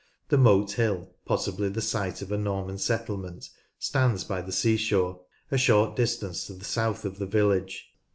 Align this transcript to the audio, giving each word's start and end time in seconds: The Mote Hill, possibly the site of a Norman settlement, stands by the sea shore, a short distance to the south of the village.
The 0.29 0.37
Mote 0.39 0.71
Hill, 0.71 1.13
possibly 1.25 1.69
the 1.69 1.79
site 1.79 2.23
of 2.23 2.31
a 2.31 2.37
Norman 2.39 2.79
settlement, 2.79 3.51
stands 3.77 4.23
by 4.23 4.41
the 4.41 4.51
sea 4.51 4.75
shore, 4.75 5.21
a 5.51 5.59
short 5.59 5.95
distance 5.95 6.47
to 6.47 6.53
the 6.53 6.65
south 6.65 7.05
of 7.05 7.19
the 7.19 7.27
village. 7.27 7.91